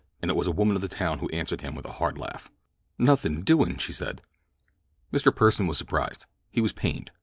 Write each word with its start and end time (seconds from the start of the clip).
And 0.19 0.31
it 0.31 0.35
was 0.35 0.47
a 0.47 0.51
woman 0.51 0.75
of 0.75 0.81
the 0.81 0.87
town 0.87 1.19
who 1.19 1.29
answered 1.29 1.61
him 1.61 1.75
with 1.75 1.85
a 1.85 1.91
hard 1.91 2.17
laugh. 2.17 2.49
"Nothing 2.97 3.43
doing," 3.43 3.77
she 3.77 3.93
said. 3.93 4.23
Mr. 5.13 5.31
Pursen 5.31 5.67
was 5.67 5.77
surprised. 5.77 6.25
He 6.49 6.59
was 6.59 6.73
pained. 6.73 7.11